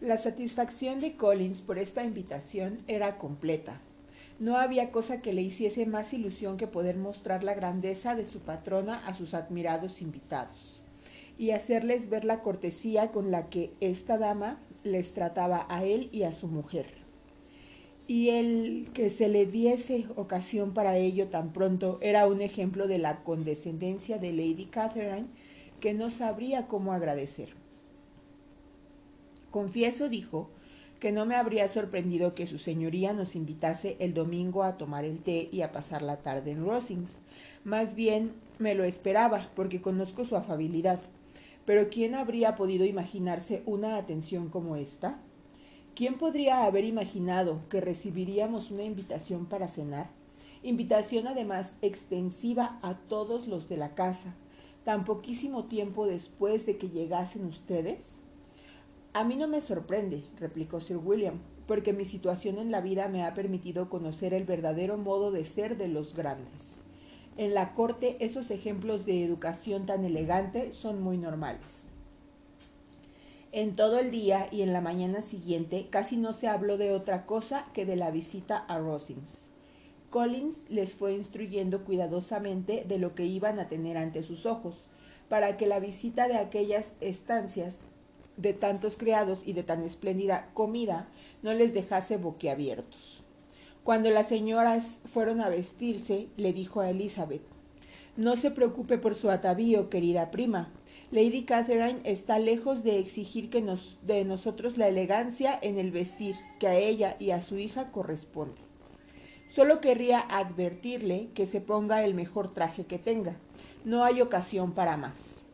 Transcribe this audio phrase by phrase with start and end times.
[0.00, 3.80] La satisfacción de Collins por esta invitación era completa.
[4.38, 8.38] No había cosa que le hiciese más ilusión que poder mostrar la grandeza de su
[8.38, 10.80] patrona a sus admirados invitados
[11.36, 16.22] y hacerles ver la cortesía con la que esta dama les trataba a él y
[16.22, 16.86] a su mujer.
[18.06, 22.98] Y el que se le diese ocasión para ello tan pronto era un ejemplo de
[22.98, 25.26] la condescendencia de Lady Catherine
[25.80, 27.57] que no sabría cómo agradecer.
[29.50, 30.50] Confieso, dijo,
[31.00, 35.20] que no me habría sorprendido que su señoría nos invitase el domingo a tomar el
[35.20, 37.10] té y a pasar la tarde en Rosings.
[37.64, 41.00] Más bien me lo esperaba, porque conozco su afabilidad.
[41.64, 45.20] Pero ¿quién habría podido imaginarse una atención como esta?
[45.94, 50.10] ¿Quién podría haber imaginado que recibiríamos una invitación para cenar?
[50.62, 54.34] Invitación además extensiva a todos los de la casa,
[54.84, 58.17] tan poquísimo tiempo después de que llegasen ustedes.
[59.18, 63.24] A mí no me sorprende, replicó Sir William, porque mi situación en la vida me
[63.24, 66.76] ha permitido conocer el verdadero modo de ser de los grandes.
[67.36, 71.88] En la corte esos ejemplos de educación tan elegante son muy normales.
[73.50, 77.26] En todo el día y en la mañana siguiente casi no se habló de otra
[77.26, 79.48] cosa que de la visita a Rosings.
[80.10, 84.84] Collins les fue instruyendo cuidadosamente de lo que iban a tener ante sus ojos,
[85.28, 87.80] para que la visita de aquellas estancias
[88.38, 91.08] de tantos criados y de tan espléndida comida
[91.42, 93.22] no les dejase boquiabiertos.
[93.84, 97.42] Cuando las señoras fueron a vestirse, le dijo a Elizabeth
[98.16, 100.70] No se preocupe por su atavío, querida prima.
[101.10, 106.36] Lady Catherine está lejos de exigir que nos, de nosotros la elegancia en el vestir
[106.60, 108.60] que a ella y a su hija corresponde.
[109.48, 113.36] Solo querría advertirle que se ponga el mejor traje que tenga.
[113.86, 115.46] No hay ocasión para más.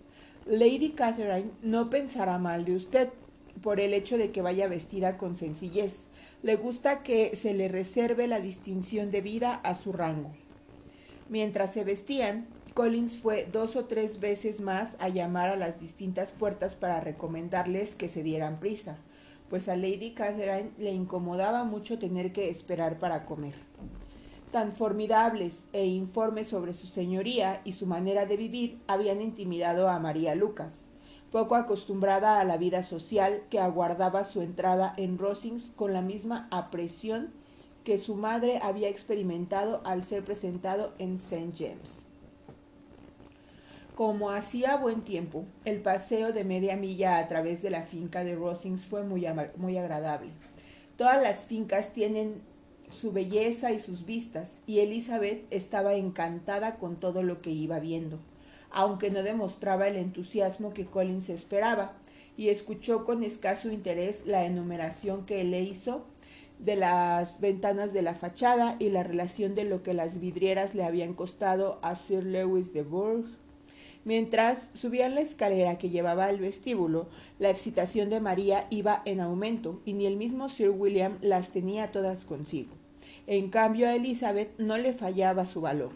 [0.47, 3.09] Lady Catherine no pensará mal de usted
[3.62, 6.05] por el hecho de que vaya vestida con sencillez.
[6.42, 10.33] Le gusta que se le reserve la distinción de vida a su rango.
[11.31, 16.33] Mientras se vestían, Collins fue dos o tres veces más a llamar a las distintas
[16.33, 18.99] puertas para recomendarles que se dieran prisa,
[19.49, 23.54] pues a Lady Catherine le incomodaba mucho tener que esperar para comer
[24.54, 29.98] tan formidables e informes sobre su señoría y su manera de vivir habían intimidado a
[29.98, 30.70] María Lucas,
[31.32, 36.47] poco acostumbrada a la vida social que aguardaba su entrada en Rosings con la misma
[36.53, 37.32] apresión
[37.82, 41.50] que su madre había experimentado al ser presentado en St.
[41.59, 42.04] James.
[43.97, 48.36] Como hacía buen tiempo, el paseo de media milla a través de la finca de
[48.36, 49.26] Rosings fue muy,
[49.56, 50.31] muy agradable.
[50.97, 52.53] Todas las fincas tienen
[52.94, 58.19] su belleza y sus vistas, y Elizabeth estaba encantada con todo lo que iba viendo,
[58.71, 61.93] aunque no demostraba el entusiasmo que Collins esperaba,
[62.37, 66.06] y escuchó con escaso interés la enumeración que él le hizo
[66.59, 70.84] de las ventanas de la fachada y la relación de lo que las vidrieras le
[70.84, 73.27] habían costado a Sir Lewis de Bourgh.
[74.04, 79.81] Mientras subían la escalera que llevaba al vestíbulo, la excitación de María iba en aumento
[79.84, 82.84] y ni el mismo Sir William las tenía todas consigo.
[83.26, 85.92] En cambio a Elizabeth no le fallaba su valor.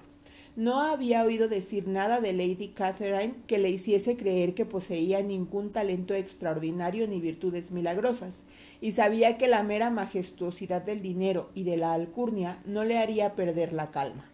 [0.57, 5.71] No había oído decir nada de Lady Catherine que le hiciese creer que poseía ningún
[5.71, 8.43] talento extraordinario ni virtudes milagrosas,
[8.81, 13.37] y sabía que la mera majestuosidad del dinero y de la alcurnia no le haría
[13.37, 14.25] perder la calma.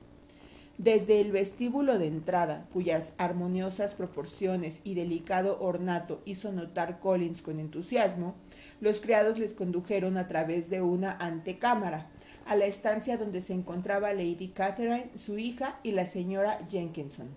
[0.79, 7.61] Desde el vestíbulo de entrada, cuyas armoniosas proporciones y delicado ornato hizo notar Collins con
[7.61, 8.35] entusiasmo,
[8.81, 12.09] los criados les condujeron a través de una antecámara,
[12.47, 17.29] a la estancia donde se encontraba Lady Catherine, su hija y la señora Jenkinson.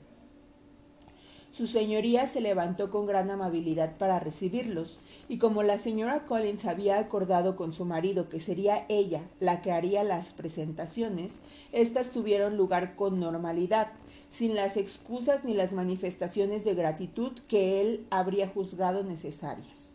[1.52, 7.00] Su señoría se levantó con gran amabilidad para recibirlos, y como la señora Collins había
[7.00, 11.38] acordado con su marido que sería ella la que haría las presentaciones,
[11.72, 13.92] éstas tuvieron lugar con normalidad,
[14.30, 19.87] sin las excusas ni las manifestaciones de gratitud que él habría juzgado necesarias.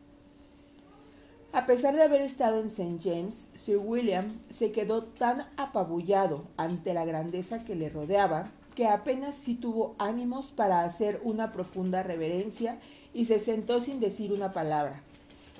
[1.55, 2.97] A pesar de haber estado en St.
[3.03, 9.35] James, Sir William se quedó tan apabullado ante la grandeza que le rodeaba que apenas
[9.35, 12.79] sí tuvo ánimos para hacer una profunda reverencia
[13.13, 15.03] y se sentó sin decir una palabra.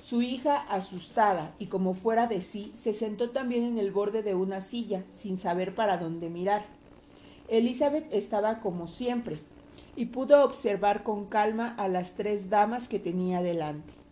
[0.03, 4.33] Su hija, asustada y como fuera de sí, se sentó también en el borde de
[4.33, 6.65] una silla, sin saber para dónde mirar.
[7.49, 9.39] Elizabeth estaba como siempre,
[9.95, 14.02] y pudo observar con calma a las tres damas que tenía delante.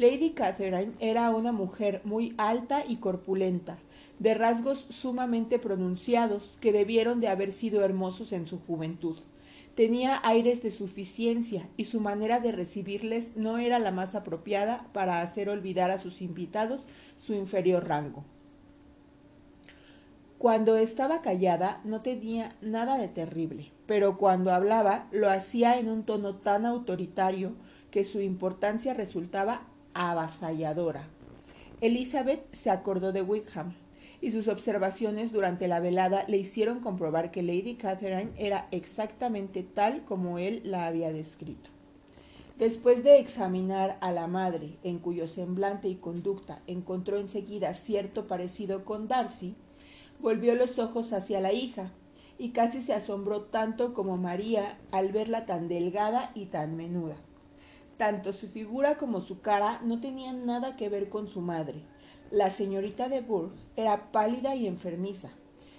[0.00, 3.76] Lady Catherine era una mujer muy alta y corpulenta,
[4.18, 9.18] de rasgos sumamente pronunciados que debieron de haber sido hermosos en su juventud.
[9.74, 15.20] Tenía aires de suficiencia y su manera de recibirles no era la más apropiada para
[15.20, 16.86] hacer olvidar a sus invitados
[17.18, 18.24] su inferior rango.
[20.38, 26.04] Cuando estaba callada no tenía nada de terrible, pero cuando hablaba lo hacía en un
[26.04, 27.52] tono tan autoritario
[27.90, 31.08] que su importancia resultaba avasalladora.
[31.80, 33.74] Elizabeth se acordó de Wickham
[34.20, 40.04] y sus observaciones durante la velada le hicieron comprobar que Lady Catherine era exactamente tal
[40.04, 41.70] como él la había descrito.
[42.58, 48.84] Después de examinar a la madre, en cuyo semblante y conducta encontró enseguida cierto parecido
[48.84, 49.54] con Darcy,
[50.18, 51.90] volvió los ojos hacia la hija,
[52.36, 57.16] y casi se asombró tanto como María al verla tan delgada y tan menuda.
[58.00, 61.82] Tanto su figura como su cara no tenían nada que ver con su madre.
[62.30, 65.32] La señorita de Bourgh era pálida y enfermiza.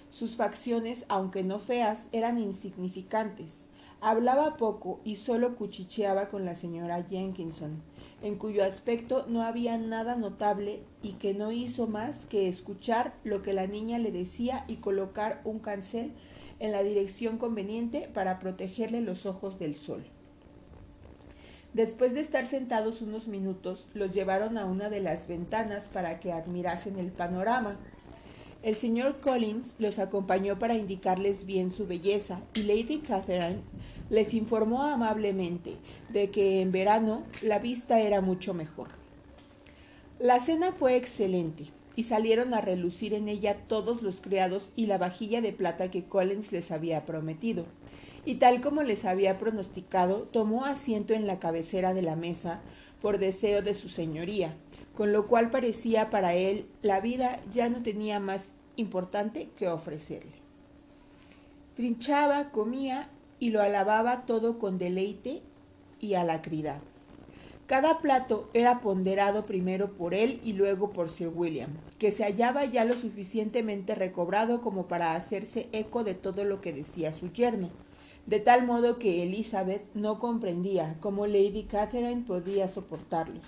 [0.08, 3.66] Sus facciones, aunque no feas, eran insignificantes.
[4.00, 7.82] Hablaba poco y solo cuchicheaba con la señora Jenkinson,
[8.22, 13.42] en cuyo aspecto no había nada notable y que no hizo más que escuchar lo
[13.42, 16.12] que la niña le decía y colocar un cancel
[16.60, 20.04] en la dirección conveniente para protegerle los ojos del sol.
[21.74, 26.30] Después de estar sentados unos minutos, los llevaron a una de las ventanas para que
[26.30, 27.78] admirasen el panorama.
[28.62, 33.62] El señor Collins los acompañó para indicarles bien su belleza y Lady Catherine
[34.10, 35.76] les informó amablemente
[36.10, 38.88] de que en verano la vista era mucho mejor.
[40.20, 44.98] La cena fue excelente y salieron a relucir en ella todos los criados y la
[44.98, 47.64] vajilla de plata que Collins les había prometido.
[48.24, 52.60] Y tal como les había pronosticado, tomó asiento en la cabecera de la mesa
[53.00, 54.54] por deseo de su señoría,
[54.96, 60.32] con lo cual parecía para él la vida ya no tenía más importante que ofrecerle.
[61.74, 63.08] Trinchaba, comía
[63.40, 65.42] y lo alababa todo con deleite
[66.00, 66.80] y alacridad.
[67.66, 72.66] Cada plato era ponderado primero por él y luego por Sir William, que se hallaba
[72.66, 77.70] ya lo suficientemente recobrado como para hacerse eco de todo lo que decía su yerno,
[78.26, 83.44] de tal modo que Elizabeth no comprendía cómo Lady Catherine podía soportarlos.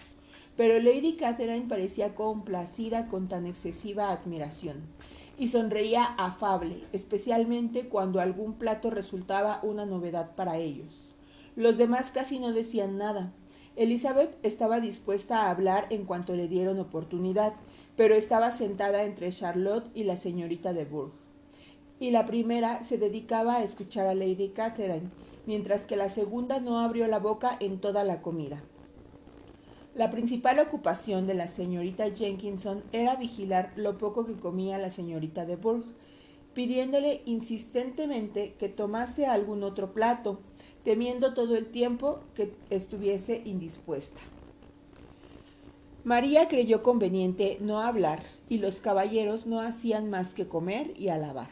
[0.56, 4.82] Pero Lady Catherine parecía complacida con tan excesiva admiración
[5.38, 11.14] y sonreía afable, especialmente cuando algún plato resultaba una novedad para ellos.
[11.56, 13.32] Los demás casi no decían nada.
[13.76, 17.54] Elizabeth estaba dispuesta a hablar en cuanto le dieron oportunidad,
[17.96, 21.23] pero estaba sentada entre Charlotte y la señorita de Bourgh.
[22.00, 25.10] Y la primera se dedicaba a escuchar a Lady Catherine,
[25.46, 28.62] mientras que la segunda no abrió la boca en toda la comida.
[29.94, 35.46] La principal ocupación de la señorita Jenkinson era vigilar lo poco que comía la señorita
[35.46, 35.84] de Bourgh,
[36.52, 40.40] pidiéndole insistentemente que tomase algún otro plato,
[40.82, 44.20] temiendo todo el tiempo que estuviese indispuesta.
[46.02, 51.48] María creyó conveniente no hablar y los caballeros no hacían más que comer y alabar.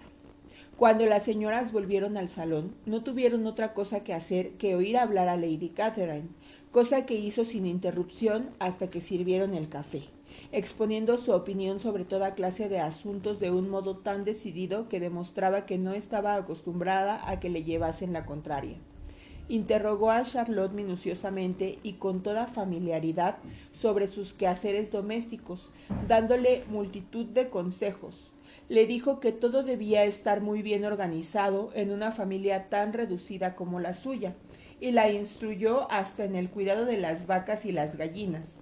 [0.82, 5.28] Cuando las señoras volvieron al salón, no tuvieron otra cosa que hacer que oír hablar
[5.28, 6.30] a Lady Catherine,
[6.72, 10.02] cosa que hizo sin interrupción hasta que sirvieron el café,
[10.50, 15.66] exponiendo su opinión sobre toda clase de asuntos de un modo tan decidido que demostraba
[15.66, 18.78] que no estaba acostumbrada a que le llevasen la contraria.
[19.48, 23.38] Interrogó a Charlotte minuciosamente y con toda familiaridad
[23.72, 25.70] sobre sus quehaceres domésticos,
[26.08, 28.31] dándole multitud de consejos.
[28.72, 33.80] Le dijo que todo debía estar muy bien organizado en una familia tan reducida como
[33.80, 34.34] la suya,
[34.80, 38.54] y la instruyó hasta en el cuidado de las vacas y las gallinas.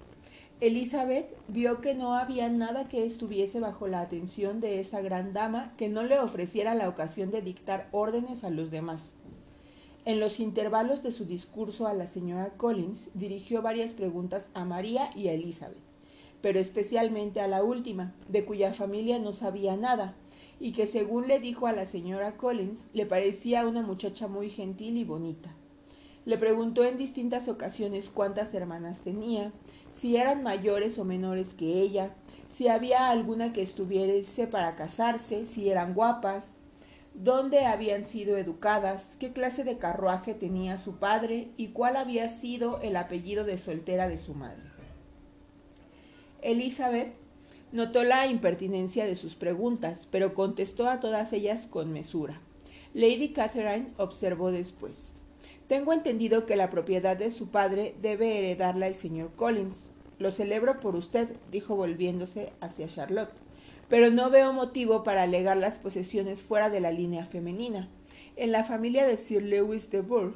[0.58, 5.74] Elizabeth vio que no había nada que estuviese bajo la atención de esa gran dama
[5.76, 9.14] que no le ofreciera la ocasión de dictar órdenes a los demás.
[10.06, 15.12] En los intervalos de su discurso a la señora Collins dirigió varias preguntas a María
[15.14, 15.89] y a Elizabeth,
[16.42, 20.14] pero especialmente a la última, de cuya familia no sabía nada,
[20.58, 24.96] y que según le dijo a la señora Collins, le parecía una muchacha muy gentil
[24.98, 25.54] y bonita.
[26.26, 29.52] Le preguntó en distintas ocasiones cuántas hermanas tenía,
[29.92, 32.14] si eran mayores o menores que ella,
[32.48, 36.56] si había alguna que estuviese para casarse, si eran guapas,
[37.14, 42.80] dónde habían sido educadas, qué clase de carruaje tenía su padre y cuál había sido
[42.82, 44.69] el apellido de soltera de su madre.
[46.42, 47.12] Elizabeth
[47.72, 52.40] notó la impertinencia de sus preguntas, pero contestó a todas ellas con mesura.
[52.94, 55.12] Lady Catherine observó después.
[55.68, 59.76] Tengo entendido que la propiedad de su padre debe heredarla el señor Collins.
[60.18, 63.32] Lo celebro por usted, dijo volviéndose hacia Charlotte,
[63.88, 67.88] pero no veo motivo para alegar las posesiones fuera de la línea femenina.
[68.34, 70.34] En la familia de Sir Lewis de Bourgh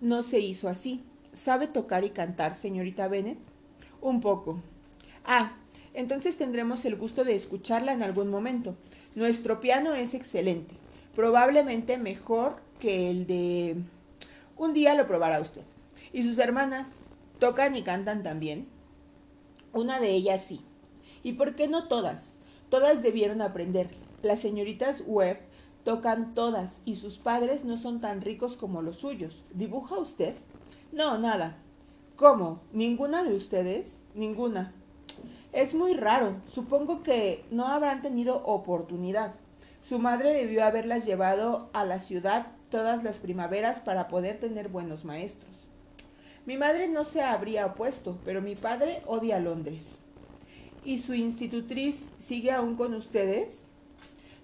[0.00, 1.02] no se hizo así.
[1.32, 3.38] ¿Sabe tocar y cantar, señorita Bennet?
[4.02, 4.60] Un poco.
[5.24, 5.56] Ah,
[5.94, 8.76] entonces tendremos el gusto de escucharla en algún momento.
[9.14, 10.74] Nuestro piano es excelente,
[11.14, 13.76] probablemente mejor que el de...
[14.56, 15.64] Un día lo probará usted.
[16.12, 16.88] ¿Y sus hermanas
[17.38, 18.68] tocan y cantan también?
[19.72, 20.60] Una de ellas sí.
[21.22, 22.32] ¿Y por qué no todas?
[22.68, 23.88] Todas debieron aprender.
[24.22, 25.38] Las señoritas Webb
[25.84, 29.42] tocan todas y sus padres no son tan ricos como los suyos.
[29.54, 30.34] ¿Dibuja usted?
[30.92, 31.56] No, nada.
[32.16, 32.60] ¿Cómo?
[32.72, 33.98] ¿Ninguna de ustedes?
[34.14, 34.74] Ninguna.
[35.52, 36.36] Es muy raro.
[36.52, 39.34] Supongo que no habrán tenido oportunidad.
[39.82, 45.04] Su madre debió haberlas llevado a la ciudad todas las primaveras para poder tener buenos
[45.04, 45.50] maestros.
[46.46, 50.00] Mi madre no se habría opuesto, pero mi padre odia Londres.
[50.84, 53.64] ¿Y su institutriz sigue aún con ustedes?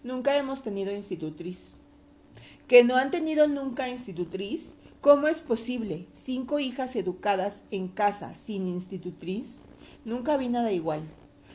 [0.03, 1.59] Nunca hemos tenido institutriz.
[2.69, 4.73] ¿Que no han tenido nunca institutriz?
[5.01, 6.07] ¿Cómo es posible?
[6.13, 9.61] Cinco hijas educadas en casa sin institutriz.
[10.07, 11.01] Nunca vi nada igual.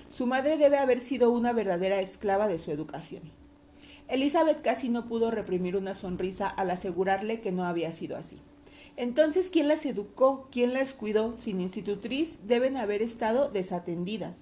[0.10, 3.24] Su madre debe haber sido una verdadera esclava de su educación.
[4.10, 8.42] Elizabeth casi no pudo reprimir una sonrisa al asegurarle que no había sido así.
[8.98, 10.50] Entonces, ¿quién las educó?
[10.52, 11.38] ¿Quién las cuidó?
[11.38, 14.36] Sin institutriz deben haber estado desatendidas.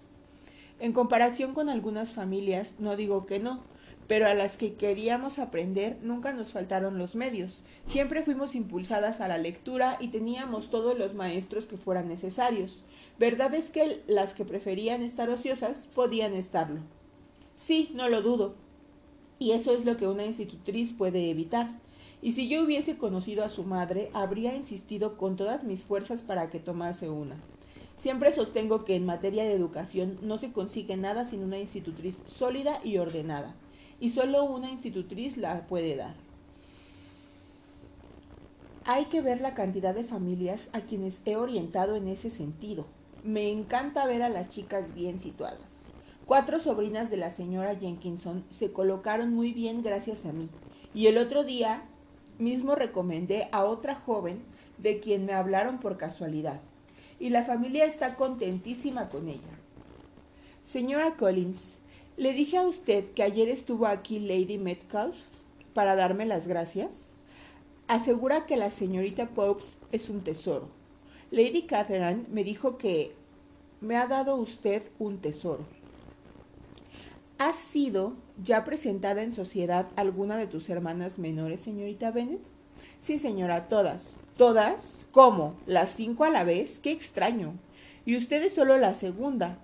[0.80, 3.62] En comparación con algunas familias, no digo que no,
[4.08, 7.62] pero a las que queríamos aprender nunca nos faltaron los medios.
[7.86, 12.84] Siempre fuimos impulsadas a la lectura y teníamos todos los maestros que fueran necesarios.
[13.20, 16.80] Verdad es que las que preferían estar ociosas podían estarlo.
[17.58, 18.56] Sí, no lo dudo.
[19.40, 21.70] Y eso es lo que una institutriz puede evitar.
[22.22, 26.50] Y si yo hubiese conocido a su madre, habría insistido con todas mis fuerzas para
[26.50, 27.36] que tomase una.
[27.98, 32.80] Siempre sostengo que en materia de educación no se consigue nada sin una institutriz sólida
[32.86, 33.54] y ordenada,
[34.00, 36.16] y solo una institutriz la puede dar.
[38.86, 42.86] Hay que ver la cantidad de familias a quienes he orientado en ese sentido.
[43.24, 45.68] Me encanta ver a las chicas bien situadas.
[46.26, 50.50] Cuatro sobrinas de la señora Jenkinson se colocaron muy bien gracias a mí,
[50.94, 51.84] y el otro día
[52.38, 54.42] mismo recomendé a otra joven
[54.78, 56.62] de quien me hablaron por casualidad
[57.20, 59.60] y la familia está contentísima con ella.
[60.64, 61.80] Señora Collins,
[62.18, 65.18] ¿le dije a usted que ayer estuvo aquí Lady Metcalf
[65.74, 66.92] para darme las gracias?
[67.88, 70.79] Asegura que la señorita Popes es un tesoro.
[71.32, 73.14] Lady Catherine me dijo que
[73.82, 75.64] me ha dado usted un tesoro.
[77.38, 82.42] ¿Ha sido ya presentada en sociedad alguna de tus hermanas menores, señorita Bennet?
[83.00, 84.16] Sí, señora, todas.
[84.38, 84.82] ¿Todas?
[85.12, 85.56] ¿Cómo?
[85.68, 86.80] ¿Las cinco a la vez?
[86.80, 87.54] ¡Qué extraño!
[88.06, 89.60] Y usted es solo la segunda.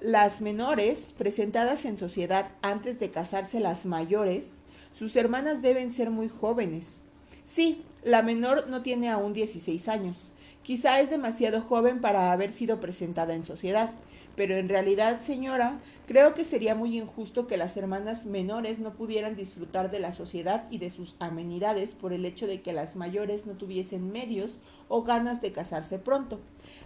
[0.00, 4.52] Las menores, presentadas en sociedad antes de casarse las mayores,
[4.94, 6.98] sus hermanas deben ser muy jóvenes.
[7.44, 10.16] Sí, la menor no tiene aún 16 años.
[10.62, 13.90] Quizá es demasiado joven para haber sido presentada en sociedad,
[14.36, 19.34] pero en realidad, señora, creo que sería muy injusto que las hermanas menores no pudieran
[19.34, 23.44] disfrutar de la sociedad y de sus amenidades por el hecho de que las mayores
[23.44, 24.52] no tuviesen medios
[24.88, 26.38] o ganas de casarse pronto.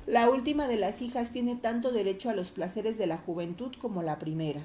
[0.07, 4.03] La última de las hijas tiene tanto derecho a los placeres de la juventud como
[4.03, 4.63] la primera.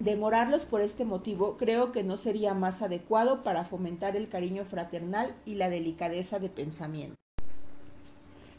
[0.00, 5.34] Demorarlos por este motivo creo que no sería más adecuado para fomentar el cariño fraternal
[5.44, 7.16] y la delicadeza de pensamiento.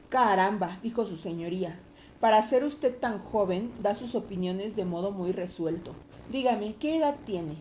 [0.09, 1.79] Caramba, dijo su señoría,
[2.19, 5.95] para ser usted tan joven, da sus opiniones de modo muy resuelto.
[6.31, 7.55] Dígame, ¿qué edad tiene?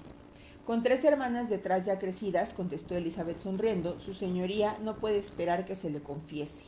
[0.66, 5.74] Con tres hermanas detrás ya crecidas, contestó Elizabeth sonriendo, su señoría no puede esperar que
[5.74, 6.60] se le confiese.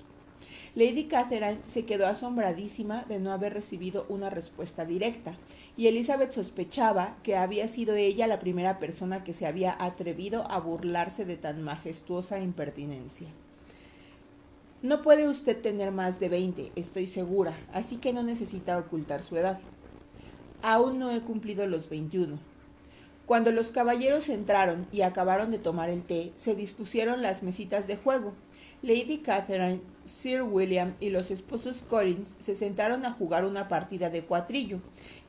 [0.75, 5.37] Lady Catherine se quedó asombradísima de no haber recibido una respuesta directa,
[5.77, 10.61] y Elizabeth sospechaba que había sido ella la primera persona que se había atrevido a
[10.61, 13.29] burlarse de tan majestuosa impertinencia.
[14.81, 19.37] No puede usted tener más de 20, estoy segura, así que no necesita ocultar su
[19.37, 19.61] edad.
[20.63, 22.39] Aún no he cumplido los 21.
[23.27, 27.97] Cuando los caballeros entraron y acabaron de tomar el té, se dispusieron las mesitas de
[27.97, 28.33] juego.
[28.83, 34.25] Lady Catherine, Sir William y los esposos Collins se sentaron a jugar una partida de
[34.25, 34.81] cuatrillo,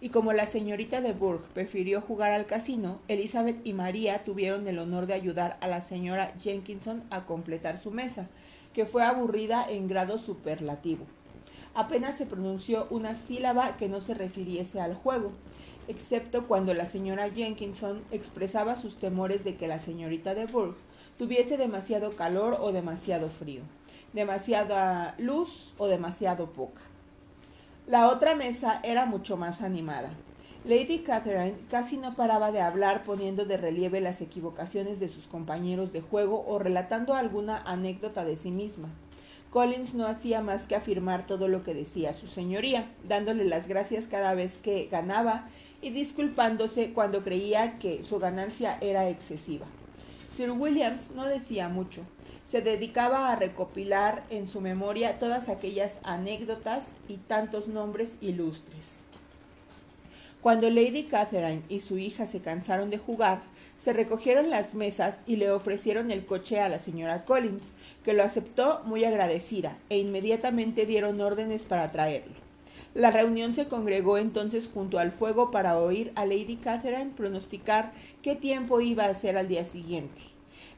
[0.01, 4.79] y como la señorita de Bourgh prefirió jugar al casino, Elizabeth y María tuvieron el
[4.79, 8.27] honor de ayudar a la señora Jenkinson a completar su mesa,
[8.73, 11.05] que fue aburrida en grado superlativo.
[11.75, 15.31] Apenas se pronunció una sílaba que no se refiriese al juego,
[15.87, 20.75] excepto cuando la señora Jenkinson expresaba sus temores de que la señorita de Burgh
[21.17, 23.61] tuviese demasiado calor o demasiado frío,
[24.13, 26.81] demasiada luz o demasiado poca.
[27.87, 30.11] La otra mesa era mucho más animada.
[30.65, 35.91] Lady Catherine casi no paraba de hablar poniendo de relieve las equivocaciones de sus compañeros
[35.91, 38.87] de juego o relatando alguna anécdota de sí misma.
[39.49, 44.07] Collins no hacía más que afirmar todo lo que decía su señoría, dándole las gracias
[44.07, 45.49] cada vez que ganaba
[45.81, 49.65] y disculpándose cuando creía que su ganancia era excesiva.
[50.35, 52.01] Sir Williams no decía mucho.
[52.43, 58.97] Se dedicaba a recopilar en su memoria todas aquellas anécdotas y tantos nombres ilustres.
[60.41, 63.43] Cuando Lady Catherine y su hija se cansaron de jugar,
[63.77, 67.65] se recogieron las mesas y le ofrecieron el coche a la señora Collins,
[68.03, 72.42] que lo aceptó muy agradecida, e inmediatamente dieron órdenes para traerlo.
[72.95, 78.35] La reunión se congregó entonces junto al fuego para oír a Lady Catherine pronosticar qué
[78.35, 80.21] tiempo iba a ser al día siguiente.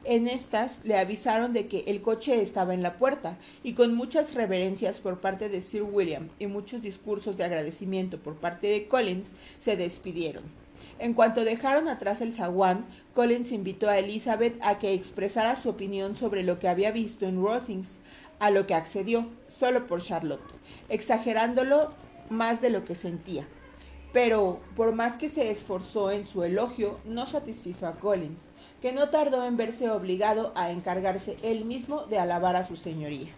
[0.02, 4.32] En estas le avisaron de que el coche estaba en la puerta y con muchas
[4.32, 9.34] reverencias por parte de Sir William y muchos discursos de agradecimiento por parte de Collins
[9.58, 10.44] se despidieron.
[10.98, 16.16] En cuanto dejaron atrás el zaguán, Collins invitó a Elizabeth a que expresara su opinión
[16.16, 17.98] sobre lo que había visto en Rosings,
[18.38, 20.40] a lo que accedió, solo por Charlotte,
[20.88, 21.92] exagerándolo
[22.30, 23.46] más de lo que sentía.
[24.12, 28.40] Pero, por más que se esforzó en su elogio, no satisfizo a Collins,
[28.80, 33.28] que no tardó en verse obligado a encargarse él mismo de alabar a su señoría.